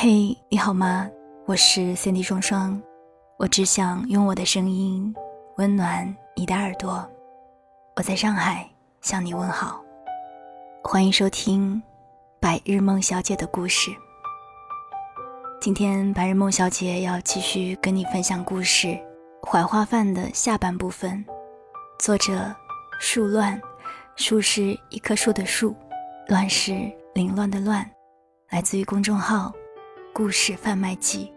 [0.00, 1.10] 嘿，你好吗？
[1.44, 2.80] 我是 Cindy 双双，
[3.36, 5.12] 我只想用我的声音
[5.56, 7.04] 温暖你的耳朵。
[7.96, 9.82] 我在上海向你问好，
[10.84, 11.74] 欢迎收听
[12.38, 13.90] 《白日梦小姐的故事》。
[15.60, 18.86] 今天白日梦小姐要继续跟你分享故事
[19.42, 21.24] 《槐花饭》的下半部分。
[21.98, 22.54] 作者：
[23.00, 23.60] 树乱，
[24.14, 25.74] 树是一棵树的树，
[26.28, 27.84] 乱是凌乱的乱。
[28.50, 29.52] 来自于公众号
[30.18, 31.32] “故事贩卖机”。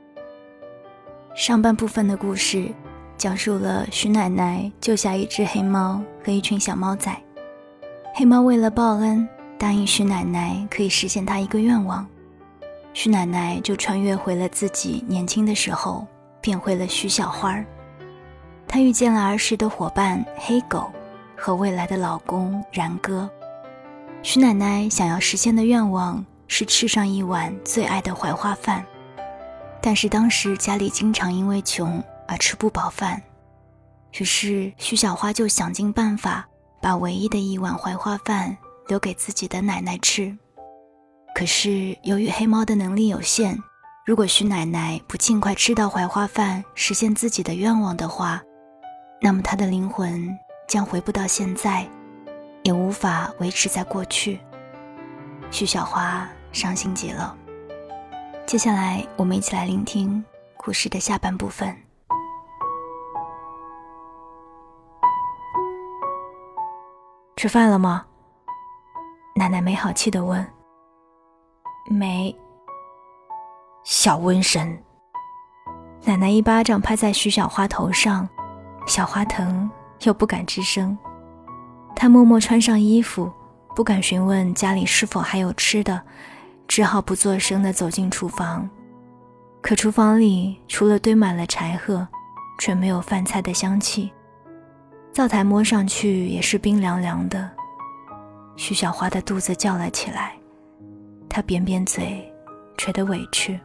[1.37, 2.73] 上半部分的故事
[3.15, 7.15] 讲述了徐奶奶救下一只黑猫和一群小猫仔。
[8.15, 12.07] 黑猫为了报恩，答应徐奶奶可以实现她一个愿望。
[12.91, 16.07] 徐奶奶就穿越回了自己年轻的时候，
[16.41, 17.63] 变回了徐小花儿。
[18.67, 20.91] 她遇见了儿时的伙伴黑狗，
[21.37, 23.29] 和未来的老公然哥。
[24.23, 28.85] 徐奶奶想要实现的愿望是吃上一碗最爱的槐花饭，
[29.81, 33.21] 但是当时家里经常因为穷而吃不饱饭，
[34.19, 36.45] 于是徐小花就想尽办法
[36.81, 38.55] 把唯一的一碗槐花饭
[38.89, 40.37] 留给自己的奶奶吃。
[41.33, 43.57] 可是，由于黑猫的能力有限，
[44.05, 48.43] 如果徐奶奶不尽快吃到槐花饭，实现自己的愿望的话，
[49.21, 51.87] 那么她的灵魂将回不到现在，
[52.63, 54.37] 也无法维持在过去。
[55.49, 57.35] 徐小花伤心极了。
[58.45, 60.23] 接下来，我们一起来聆听
[60.57, 61.75] 故事的下半部分。
[67.37, 68.05] 吃饭了吗？
[69.35, 70.45] 奶奶没好气的问。
[71.89, 72.35] 没。
[73.83, 74.77] 小瘟神。
[76.03, 78.27] 奶奶一巴掌拍在徐小花头上，
[78.85, 79.69] 小花疼
[80.01, 80.97] 又不敢吱声。
[81.95, 83.31] 她默默穿上衣服，
[83.75, 85.99] 不敢询问家里是否还有吃的，
[86.71, 88.67] 只好不作声地走进厨房。
[89.61, 92.07] 可厨房里除了堆满了柴禾，
[92.61, 94.09] 却没有饭菜的香气。
[95.11, 97.51] 灶台摸上去也是冰凉凉的。
[98.55, 100.33] 徐小花的肚子叫了起来。
[101.27, 102.33] 她扁扁嘴，
[102.77, 103.59] 觉得委屈。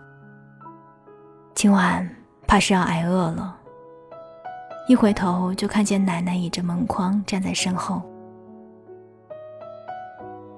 [1.55, 2.05] 今晚
[2.44, 3.56] 怕是要挨饿了。
[4.88, 8.03] 一回头就看见奶奶倚着门框站在身后。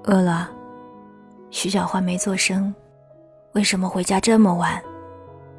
[0.05, 0.49] 饿了，
[1.51, 2.73] 徐小花没做声。
[3.53, 4.81] 为什么回家这么晚？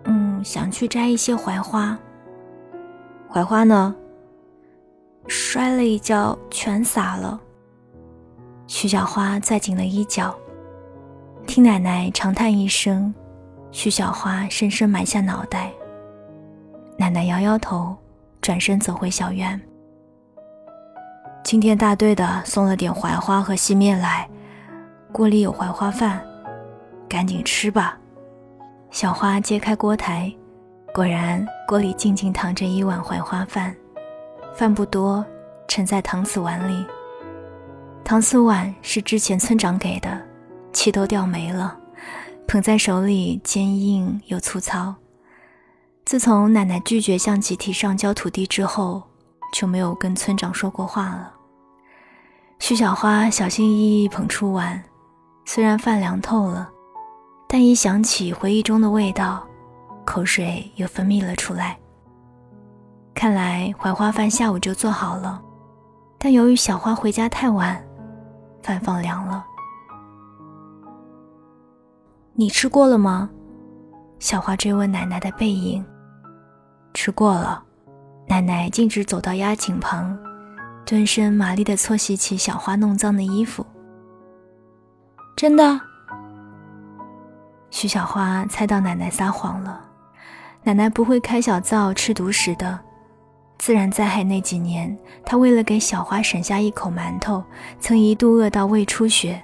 [0.05, 1.99] 嗯，想去摘一些槐花。
[3.29, 3.95] 槐花呢？
[5.27, 7.39] 摔了一跤，全洒了。
[8.67, 10.35] 徐小花攥紧了衣角。
[11.47, 13.13] 听奶奶长叹一声，
[13.73, 15.73] 徐小花深深埋下脑袋。
[16.97, 17.97] 奶奶摇摇头，
[18.41, 19.61] 转身走回小院。
[21.43, 24.29] 今天大队的送了点槐花和细面来，
[25.13, 26.25] 锅里有槐花饭，
[27.09, 27.99] 赶紧吃吧。
[28.91, 30.33] 小花揭开锅台，
[30.95, 33.75] 果然锅里静静躺着一碗槐花饭，
[34.55, 35.25] 饭不多，
[35.69, 36.85] 盛在搪瓷碗里。
[38.05, 40.21] 搪瓷碗是之前村长给的。
[40.73, 41.77] 气都掉没了，
[42.47, 44.95] 捧在手里坚硬又粗糙。
[46.05, 49.03] 自从奶奶拒绝向集体上交土地之后，
[49.53, 51.33] 就没有跟村长说过话了。
[52.61, 54.81] 徐小花小心翼翼捧出碗，
[55.53, 56.71] 虽然饭凉透了，
[57.49, 59.45] 但一想起回忆中的味道，
[60.05, 61.77] 口水又分泌了出来。
[63.17, 65.43] 看来槐花饭下午就做好了，
[66.19, 67.85] 但由于小花回家太晚，
[68.63, 69.45] 饭放凉了。
[72.35, 73.29] 你吃过了吗？
[74.21, 75.85] 小花追问奶奶的背影。
[76.95, 77.61] 吃过了。
[78.29, 80.17] 奶奶径直走到鸭颈旁，
[80.87, 83.67] 蹲身麻利地搓洗起小花弄脏的衣服。
[85.41, 85.81] 真的？
[87.71, 89.81] 徐小花猜到奶奶撒谎了。
[90.65, 92.79] 奶奶不会开小灶吃独食的。
[93.57, 97.43] 自然灾害那几年，她为了给小花省下一口馒头，
[97.79, 99.43] 曾一度饿到胃出血。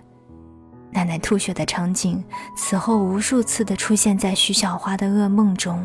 [0.91, 2.23] 奶奶吐血的场景，
[2.55, 5.83] 此后无数次的出现在徐小花的噩梦中。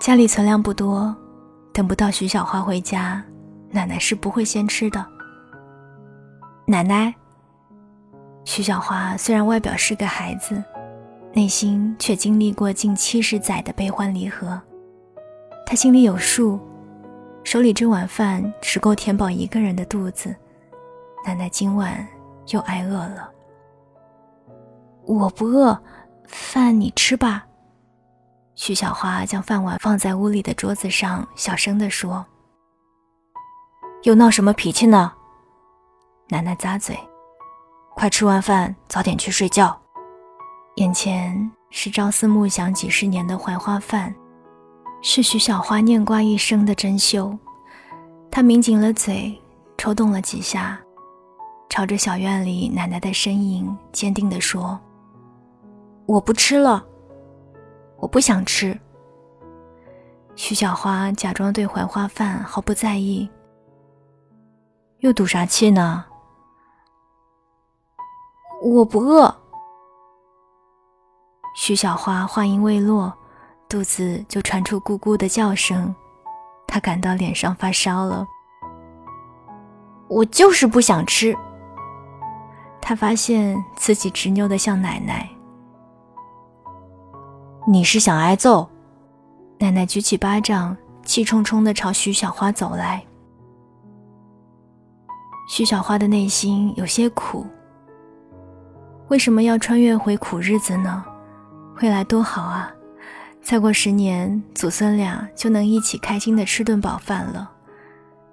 [0.00, 1.14] 家里存粮不多，
[1.72, 3.22] 等不到徐小花回家，
[3.70, 5.06] 奶奶是不会先吃的。
[6.66, 7.14] 奶奶，
[8.48, 10.64] 徐小花虽然外表是个孩子，
[11.34, 14.58] 内心却经历过近七十载的悲欢离合。
[15.66, 16.58] 她心里有数，
[17.44, 20.34] 手里这碗饭只够填饱一个人的肚子。
[21.26, 22.08] 奶奶今晚。
[22.50, 23.30] 又挨饿了。
[25.04, 25.78] 我不饿，
[26.26, 27.46] 饭你吃吧。
[28.54, 32.24] 徐小花将饭碗放在屋里的桌子上，小声地说
[34.04, 35.12] ：“又闹什么脾气呢？”
[36.30, 36.98] 奶奶咂嘴
[37.98, 39.76] ：“快吃完饭，早点去睡觉。”
[40.78, 44.14] 眼前是朝思暮想几十年的槐花饭，
[45.02, 47.36] 是徐小花念挂一生的珍馐。
[48.30, 49.36] 她抿紧了嘴，
[49.76, 50.78] 抽动了几下，
[51.68, 54.78] 朝着小院里奶奶的身影，坚定地说
[56.06, 56.86] ：“我不吃了，
[57.96, 58.78] 我不想吃。”
[60.36, 63.28] 徐小花假装对槐花饭毫不在意，
[65.00, 66.04] 又赌啥气呢？
[68.62, 69.34] 我不饿。
[71.54, 73.12] 徐小花话音未落，
[73.68, 75.94] 肚子就传出咕咕的叫声，
[76.66, 78.26] 她感到脸上发烧了。
[80.08, 81.36] 我就是不想吃。
[82.80, 85.28] 她发现自己执拗的像奶奶。
[87.66, 88.68] 你是想挨揍？
[89.58, 93.04] 奶奶举起巴掌，气冲冲的朝徐小花走来。
[95.48, 97.46] 徐小花的内心有些苦。
[99.08, 101.02] 为什么要穿越回苦日子呢？
[101.80, 102.70] 未来多好啊！
[103.40, 107.50] 再过十年，祖孙俩就能一起开心的吃顿饱饭了。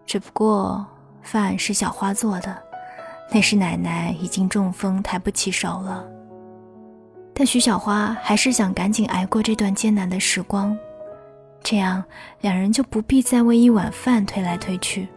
[0.06, 0.86] 只不过
[1.22, 2.57] 饭是小花做的，
[3.31, 6.06] 那时奶奶已经中风，抬不起手了。
[7.33, 10.78] 但徐小花还是想赶紧挨过这段艰难的时光，
[11.63, 12.04] 这样
[12.42, 15.07] 两人就不必再为一碗饭推来推去。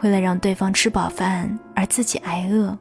[0.00, 2.76] 为了让对方吃饱饭而自己挨饿，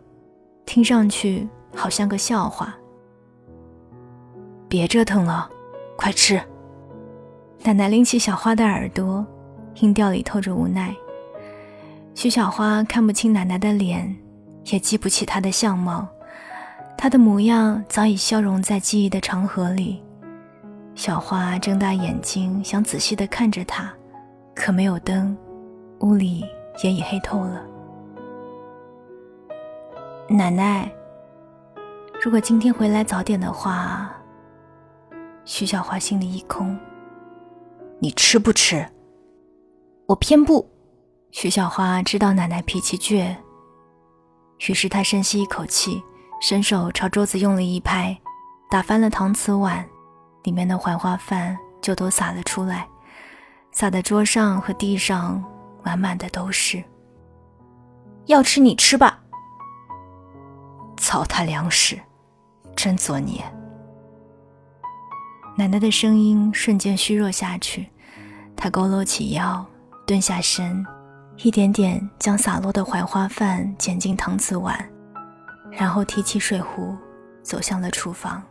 [0.65, 2.75] 听上去好像个笑话。
[4.67, 5.49] 别折腾了，
[5.97, 6.41] 快吃！
[7.63, 9.25] 奶奶拎起小花的耳朵，
[9.75, 10.95] 音调里透着无奈。
[12.13, 14.15] 徐小花看不清奶奶的脸，
[14.65, 16.07] 也记不起她的相貌，
[16.97, 20.01] 她的模样早已消融在记忆的长河里。
[20.95, 23.91] 小花睁大眼睛，想仔细地看着她，
[24.55, 25.35] 可没有灯，
[25.99, 26.45] 屋里
[26.83, 27.61] 也已黑透了。
[30.29, 30.89] 奶奶，
[32.25, 34.11] 如果今天回来早点的话。
[35.43, 36.75] 徐小花心里一空。
[37.99, 38.83] 你吃不吃？
[40.07, 40.67] 我偏不。
[41.29, 43.35] 徐小花知道奶奶脾气倔，
[44.67, 46.01] 于是她深吸一口气，
[46.41, 48.19] 伸手朝桌子用力一拍，
[48.71, 49.87] 打翻了搪瓷碗，
[50.41, 52.87] 里面的槐花饭就都洒了出来，
[53.71, 55.45] 洒在桌上和地上，
[55.83, 56.83] 满满的都是。
[58.25, 59.21] 要吃你吃吧。
[60.97, 61.99] 糟蹋粮食，
[62.75, 63.43] 真作孽。
[65.57, 67.87] 奶奶的声音瞬间虚弱下去，
[68.55, 69.65] 她佝偻起腰，
[70.05, 70.85] 蹲下身，
[71.37, 74.77] 一点点将洒落的槐花饭捡进搪瓷碗，
[75.71, 76.95] 然后提起水壶，
[77.41, 78.43] 走向了厨房。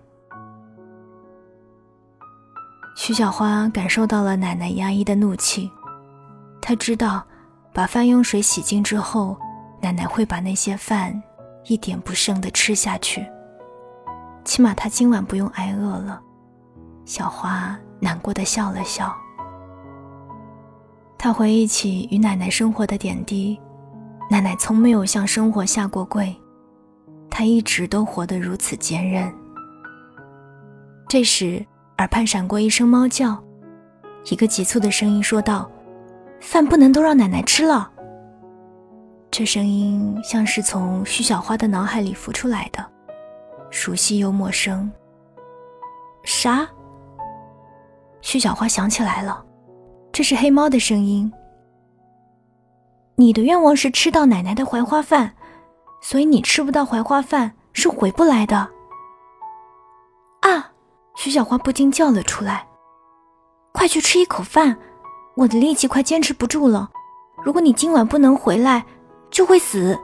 [2.97, 5.70] 徐小花感受到了奶奶压抑的怒气，
[6.62, 7.23] 她知道，
[7.73, 9.37] 把饭用水洗净之后，
[9.82, 11.23] 奶奶会把那些饭
[11.65, 13.27] 一点不剩的吃下去，
[14.44, 16.20] 起码她今晚不用挨饿了。
[17.05, 19.14] 小花难过的笑了笑。
[21.19, 23.58] 她回忆起与奶奶生活的点滴，
[24.31, 26.35] 奶奶从没有向生活下过跪，
[27.31, 29.32] 她一直都活得如此坚韧。
[31.08, 31.64] 这时，
[31.99, 33.43] 耳畔闪过一声猫叫，
[34.31, 35.70] 一个急促的声音说道
[36.41, 37.91] ：“饭不能都让奶奶吃了。”
[39.31, 42.85] 这声音像是从徐小花的脑海里浮出来的，
[43.75, 44.89] 熟悉又陌生。
[46.22, 46.67] 啥？
[48.20, 49.44] 徐小花想起来了，
[50.13, 51.31] 这是黑猫的声音。
[53.17, 55.34] 你的愿望是吃到奶奶的槐花饭，
[56.01, 58.56] 所以你吃不到槐花饭是回不来的。
[60.43, 60.70] 啊！
[61.17, 62.65] 徐小花不禁叫了出来
[63.75, 64.79] ：“快去吃一口饭，
[65.34, 66.89] 我的力气快坚持不住了。
[67.44, 68.87] 如果你今晚不能回来，
[69.31, 69.99] 就会死。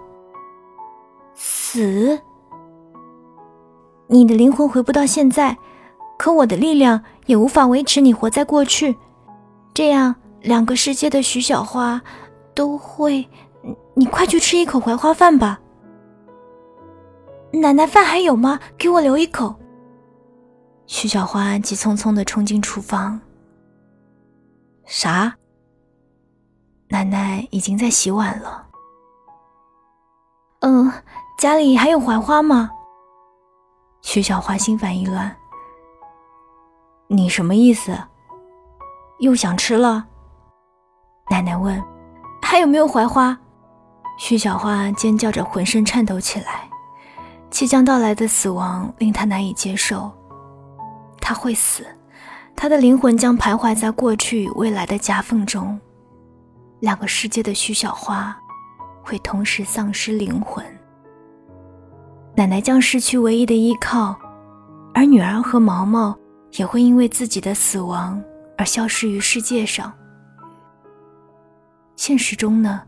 [1.35, 2.21] 死！
[4.11, 5.57] 你的灵魂回不到现在。”
[6.19, 8.95] 可我的力量也无法维持你活在过去，
[9.73, 12.03] 这样两个世界的徐小花
[12.55, 13.27] 都会。
[13.95, 15.59] 你快去吃一口槐花饭吧。
[17.53, 18.61] 奶奶，饭还有吗？
[18.77, 19.55] 给我留一口。
[20.87, 23.19] 徐小花急匆匆的冲进厨房。
[24.85, 25.35] 啥？
[26.89, 28.67] 奶奶已经在洗碗了。
[30.61, 30.93] 嗯，
[31.39, 32.71] 家里还有槐花吗？
[34.03, 35.35] 徐小花心烦意乱。
[37.09, 37.97] 你什么意思？
[39.19, 40.07] 又想吃了？
[41.31, 41.83] 奶奶问。
[42.43, 43.39] 还有没有槐花？
[44.19, 46.69] 徐小花尖叫着，浑身颤抖起来。
[47.49, 50.11] 即将到来的死亡令她难以接受。
[51.21, 51.87] 她会死，
[52.57, 55.79] 她的灵魂将徘徊在过去与未来的夹缝中。
[56.81, 58.37] 两个世界的徐小花
[59.03, 60.65] 会同时丧失灵魂。
[62.41, 64.19] 奶奶将失去唯一的依靠。
[64.95, 66.19] 而女儿和毛毛
[66.53, 68.19] 也会因为自己的死亡
[68.57, 69.93] 而消失于世界上。
[71.97, 72.81] 现实中呢，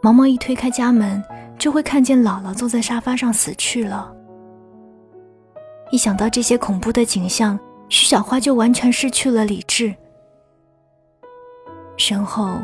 [0.00, 1.22] 毛毛一推开家门，
[1.58, 4.10] 就会看见姥姥坐在沙发上死去了。
[5.90, 9.94] 一想到这些恐怖的景象，徐小花就完全失去了理智。
[11.98, 12.58] 身后，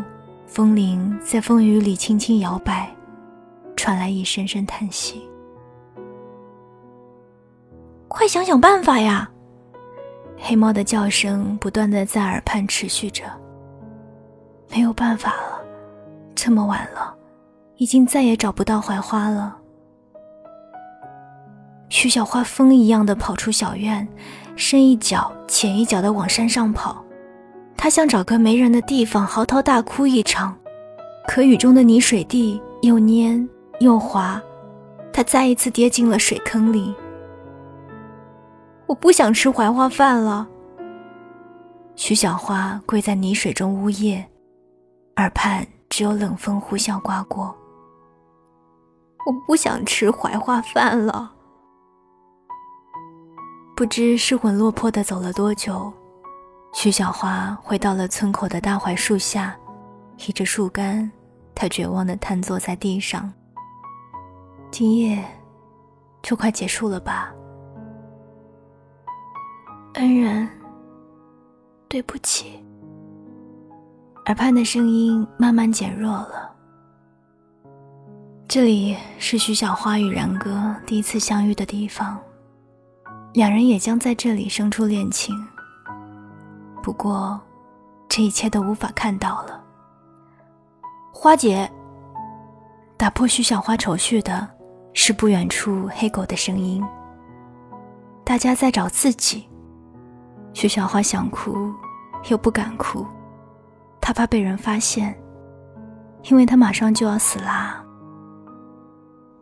[0.47, 2.90] 风铃在风雨里轻轻摇摆，
[3.76, 5.23] 传来一声声叹息。
[8.14, 9.28] 快想想办法呀！
[10.38, 13.25] 黑猫的叫声不断的在耳畔持续着。
[14.71, 15.61] 没有办法了，
[16.33, 17.12] 这么晚了，
[17.76, 19.56] 已经再也找不到槐花了。
[21.88, 24.06] 徐小花风一样的跑出小院，
[24.54, 27.04] 深一脚浅一脚的往山上跑。
[27.76, 30.56] 她想找个没人的地方嚎啕大哭一场，
[31.26, 33.47] 可雨中的泥水地又黏
[33.80, 34.40] 又滑，
[35.12, 36.94] 她再一次跌进了水坑里。
[38.87, 40.47] 我不想吃槐花饭了。
[41.97, 44.25] 徐小花跪在泥水中呜咽，
[45.17, 47.55] 耳畔只有冷风呼啸刮过。
[49.26, 51.33] 我不想吃槐花饭了。
[53.76, 55.93] 不知失魂落魄的走了多久，
[56.75, 59.57] 徐小花回到了村口的大槐树下，
[60.19, 61.11] 倚着树干，
[61.55, 63.33] 她绝望的瘫坐在地上。
[64.71, 65.25] 今夜
[66.23, 67.33] 就快结束了吧，
[69.95, 70.49] 恩人，
[71.89, 72.61] 对不起。
[74.27, 76.51] 耳畔的声音慢慢减弱了。
[78.49, 82.19] 这里是徐小花与然哥第一次相遇的地方。
[83.35, 85.33] 两人也将在这里生出恋情。
[86.83, 87.41] 不过，
[88.09, 89.63] 这一切都无法看到了。
[91.13, 91.71] 花姐，
[92.97, 94.49] 打破徐小花愁绪的
[94.93, 96.85] 是不远处黑狗的声音。
[98.25, 99.49] 大家在找自己。
[100.55, 101.71] 徐小花想哭，
[102.31, 103.05] 又不敢哭，
[104.01, 105.15] 她怕被人发现，
[106.31, 107.85] 因为她马上就要死啦。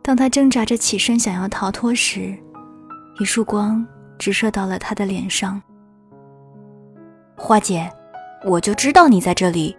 [0.01, 2.37] 当她挣扎着起身想要逃脱时，
[3.19, 3.85] 一束光
[4.17, 5.61] 直射到了她的脸上。
[7.37, 7.89] 花姐，
[8.45, 9.77] 我就知道你在这里。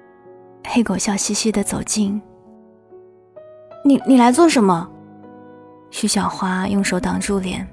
[0.67, 2.23] 黑狗笑嘻嘻的走近。
[3.85, 4.89] 你你来做什么？
[5.91, 7.69] 徐小花用手挡住脸。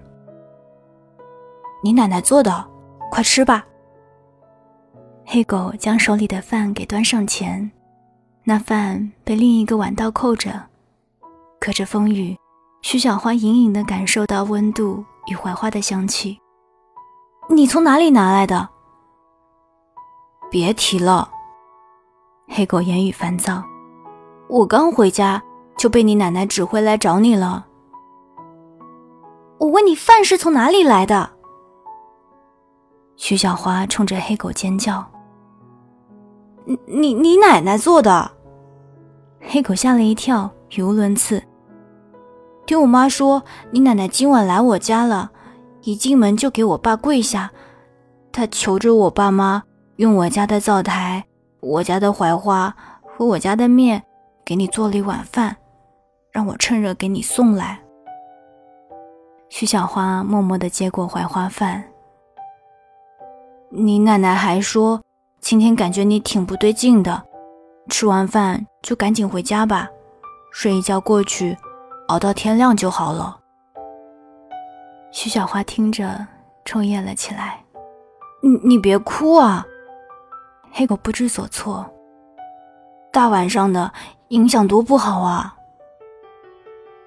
[1.81, 2.65] 你奶奶做的，
[3.11, 3.63] 快吃吧。
[5.23, 7.69] 黑狗将手里的饭给端上前，
[8.43, 10.59] 那饭被另一个碗倒扣着，
[11.59, 12.35] 隔着风雨，
[12.81, 15.05] 徐小花隐隐的感受到温度。
[15.27, 16.35] 与槐花的香气，
[17.47, 18.67] 你从哪里拿来的？
[20.49, 21.29] 别提了。
[22.47, 23.63] 黑狗言语烦躁。
[24.49, 25.41] 我刚回家
[25.77, 27.67] 就被你奶奶指挥来找你了。
[29.59, 31.29] 我问你饭是从哪里来的？
[33.21, 35.05] 徐小花冲着黑狗尖叫。
[36.65, 38.31] 你你你奶奶做的。
[39.39, 41.43] 黑狗吓了一跳，语无伦次。
[42.65, 45.29] 听我妈说，你奶奶今晚来我家了，
[45.83, 47.51] 一进门就给我爸跪下，
[48.31, 49.61] 她求着我爸妈
[49.97, 51.23] 用我家的灶台、
[51.59, 54.01] 我家的槐花和我家的面，
[54.43, 55.55] 给你做了一碗饭，
[56.31, 57.79] 让我趁热给你送来。
[59.47, 61.83] 徐小花默默地接过槐花饭。
[63.73, 65.01] 你奶奶还说，
[65.39, 67.23] 今天感觉你挺不对劲的，
[67.87, 69.87] 吃完饭就赶紧回家吧，
[70.51, 71.57] 睡一觉过去。
[72.09, 73.39] 熬到天亮就好了。
[75.13, 76.27] 徐小花听着，
[76.65, 77.63] 抽噎了起来。
[78.43, 79.65] 你你别哭啊！
[80.73, 81.89] 黑狗不知所措。
[83.09, 83.89] 大晚上的，
[84.27, 85.55] 影响多不好啊！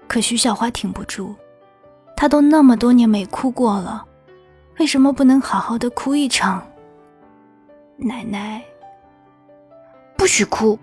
[0.08, 1.34] 可徐小花挺不住，
[2.16, 4.06] 她都那么多年没哭过了，
[4.78, 6.66] 为什么不能好好的哭一场？
[7.96, 8.62] 奶奶，
[10.16, 10.78] 不许哭！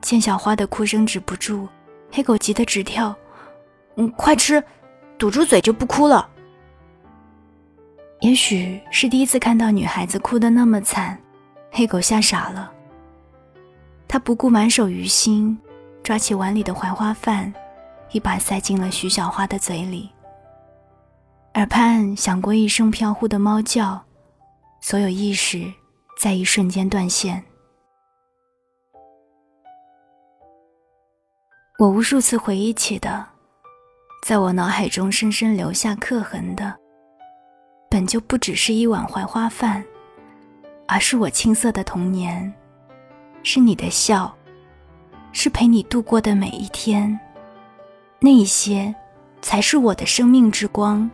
[0.00, 1.68] 见小花的哭声止不住。
[2.10, 3.14] 黑狗急得直跳，
[3.96, 4.62] 嗯，快吃，
[5.18, 6.28] 堵住嘴就不哭了。
[8.20, 11.18] 也许是第一次看到女孩子哭得那么惨，
[11.72, 12.70] 黑狗吓傻了。
[14.06, 15.56] 他不顾满手鱼腥，
[16.04, 17.52] 抓起碗里的槐花饭，
[18.12, 20.10] 一把塞进了徐小花的嘴里。
[21.54, 24.04] 耳畔响过一声飘忽的猫叫，
[24.80, 25.72] 所有意识
[26.20, 27.42] 在一瞬间断线。
[31.78, 33.24] 我无数次回忆起的，
[34.26, 36.74] 在我脑海中深深留下刻痕的，
[37.88, 39.84] 本就不只是一碗槐花饭，
[40.88, 42.52] 而是我青涩的童年，
[43.44, 44.34] 是你的笑，
[45.30, 47.16] 是陪你度过的每一天，
[48.18, 48.92] 那一些，
[49.40, 51.08] 才是我的生命之光，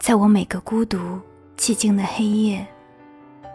[0.00, 1.20] 在我每个孤独
[1.58, 2.66] 寂静的黑夜，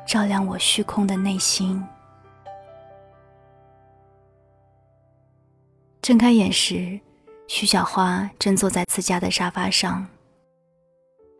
[0.08, 1.84] 照亮我虚空的内心。
[6.04, 7.00] 睁开眼时，
[7.48, 10.06] 徐小花正坐在自家的沙发上。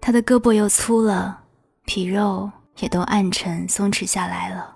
[0.02, 1.40] 她的胳膊又粗了，
[1.86, 4.76] 皮肉也都暗沉松弛下来了。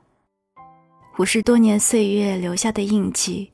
[1.17, 3.51] 五十多年岁月留下的印记，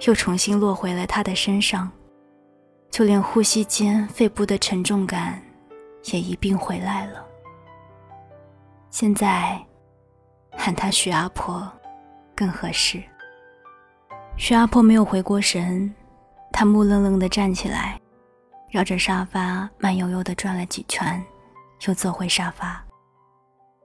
[0.00, 1.90] 又重新落回了她的身上，
[2.90, 5.42] 就连呼吸间肺部的沉重感，
[6.04, 7.24] 也一并回来了。
[8.90, 9.60] 现在，
[10.52, 11.70] 喊她徐阿婆，
[12.34, 13.02] 更合适。
[14.36, 15.92] 徐阿婆没有回过神，
[16.52, 18.00] 她木愣愣地站起来，
[18.68, 21.22] 绕着沙发慢悠悠地转了几圈，
[21.86, 22.82] 又坐回沙发。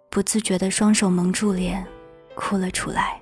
[0.09, 1.85] 不自觉地双手蒙住脸，
[2.35, 3.19] 哭了出来。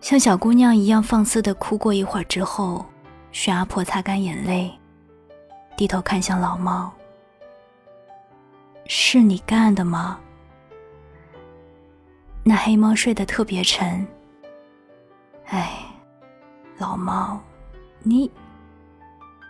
[0.00, 2.84] 像小姑娘一样放肆地哭过一会儿之后，
[3.32, 4.70] 徐阿婆擦干眼泪，
[5.76, 6.92] 低头看向老猫
[8.86, 10.18] ：“是你干的吗？”
[12.44, 14.06] 那黑猫睡得特别沉。
[15.46, 15.78] 哎，
[16.78, 17.40] 老猫，
[18.02, 18.30] 你。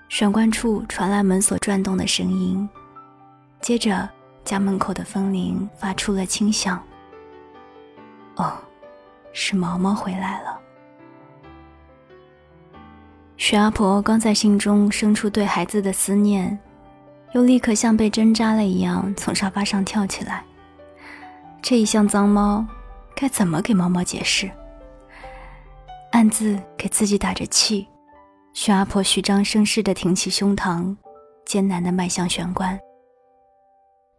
[0.08, 2.68] 玄关处传来门锁转动的声音，
[3.60, 4.08] 接着
[4.44, 6.80] 家门口的风铃发出了轻响。
[8.36, 8.52] 哦，
[9.32, 10.60] 是毛毛回来了。
[13.36, 16.56] 徐阿婆刚在心中生出对孩子的思念，
[17.34, 20.44] 又立刻像被针扎了一样从沙发上跳起来。
[21.60, 22.64] 这一箱脏猫，
[23.14, 24.48] 该怎么给毛毛解释？
[26.12, 27.88] 暗自给自己打着气，
[28.52, 30.96] 徐阿婆虚张声势地挺起胸膛，
[31.44, 32.78] 艰难地迈向玄关。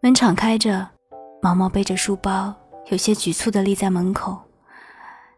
[0.02, 0.86] 门敞开着，
[1.42, 2.54] 毛毛背着书包，
[2.88, 4.38] 有些局促地立在门口。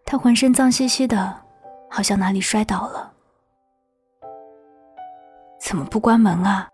[0.03, 1.41] 他浑身脏兮兮的，
[1.91, 3.13] 好像哪里摔倒了。
[5.61, 6.67] 怎么不关门啊？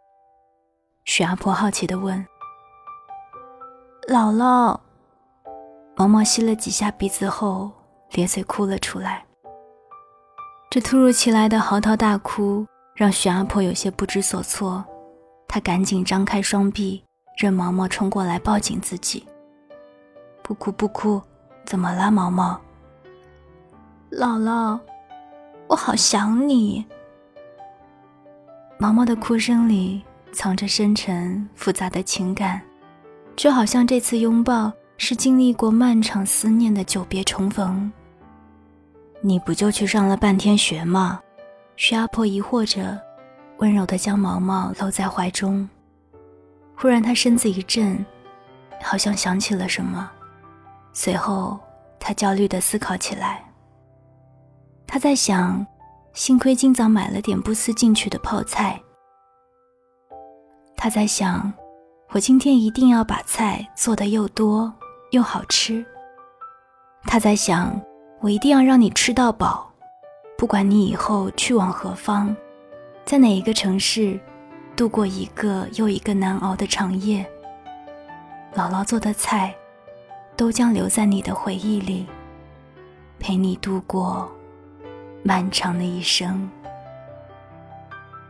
[1.06, 2.26] 许阿婆好奇地问。
[4.08, 4.80] 姥姥，
[5.96, 7.72] 毛毛吸了几下鼻子后，
[8.12, 9.26] 咧嘴哭了出来。
[10.70, 14.84] 这突如其来的嚎啕大哭让许阿婆有些不知所措，
[15.48, 17.04] 她赶紧张开双臂，
[17.38, 19.28] 任毛毛冲过来抱紧自己。
[20.42, 21.22] 不哭不哭，
[21.66, 22.60] 怎么了，毛毛？
[24.10, 24.80] 姥姥，
[25.68, 26.86] 我好想你。
[28.78, 32.60] 毛毛的哭声里藏着深沉复杂的情感，
[33.36, 37.92] 就好像这次拥抱是经历过漫长思念的久别重逢。
[39.22, 41.22] 你不就去上了半天学吗？
[41.78, 43.00] 徐阿婆疑惑着，
[43.60, 45.70] 温柔地将毛毛搂在怀中。
[46.76, 48.04] 忽然，她身子一震，
[48.82, 50.12] 好像想起了什么，
[50.92, 51.60] 随后
[52.00, 53.46] 她焦虑地思考起来。
[54.86, 55.66] 她在想，
[56.14, 58.82] 幸亏今早买了点不思进取的泡菜。
[60.84, 61.50] 他在想，
[62.10, 64.70] 我今天一定要把菜做得又多
[65.12, 65.86] 又好吃。
[67.04, 67.80] 他在想。
[68.20, 69.72] 我一定要让你吃到饱，
[70.38, 72.36] 不管你以后去往何方，
[73.06, 74.20] 在哪一个城市，
[74.76, 77.26] 度过一个又一个难熬的长夜。
[78.54, 79.56] 姥姥做的菜，
[80.36, 82.06] 都将留在你的回忆里，
[83.20, 84.30] 陪你度过
[85.24, 86.50] 漫长的一生。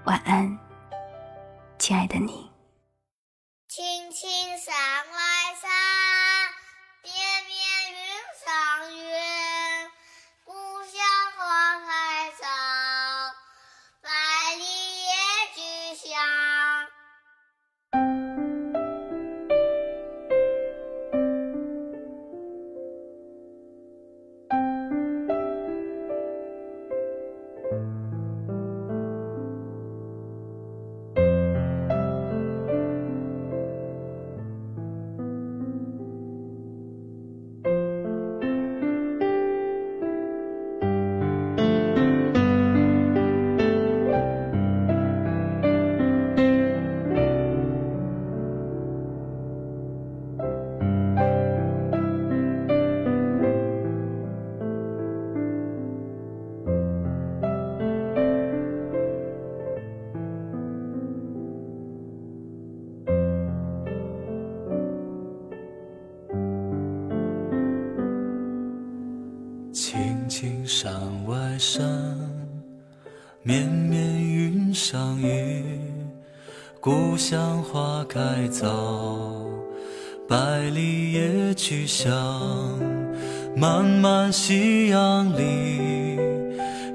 [0.05, 0.55] 晚安，
[1.77, 2.49] 亲爱的你。
[3.67, 4.73] 青青山
[5.12, 5.32] 外
[83.63, 86.17] 漫漫夕阳里，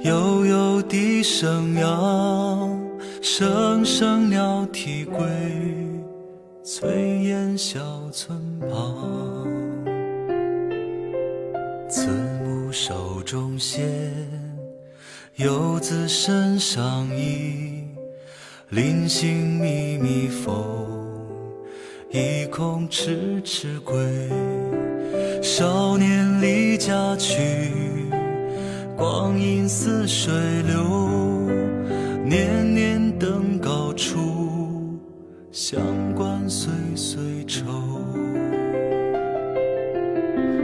[0.03, 2.79] 悠悠笛声扬，
[3.23, 5.17] 声声鸟啼归。
[6.63, 7.81] 炊烟小
[8.13, 9.49] 村旁。
[11.89, 12.11] 慈
[12.45, 13.89] 母手中线，
[15.37, 17.83] 游子身上衣。
[18.69, 20.53] 临行密密缝，
[22.11, 23.97] 意恐迟迟归。
[25.51, 27.73] 少年离家去，
[28.95, 30.31] 光阴似水
[30.67, 31.49] 流。
[32.23, 35.01] 年年登高处，
[35.51, 35.81] 乡
[36.15, 37.65] 关岁岁愁。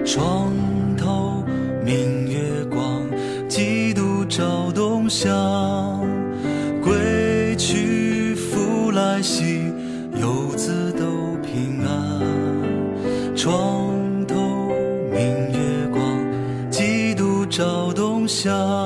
[0.04, 0.52] 床
[0.98, 1.42] 头
[1.82, 3.02] 明月光，
[3.48, 6.06] 几度照东乡。
[6.82, 9.72] 归去复来兮，
[10.20, 10.73] 游子
[18.44, 18.83] 东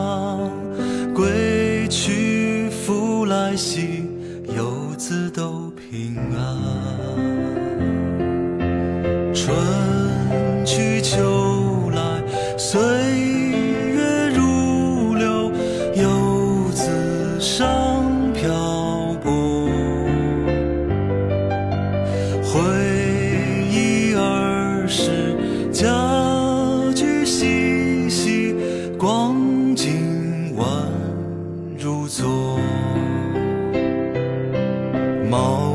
[35.29, 35.68] more.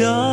[0.00, 0.29] 时，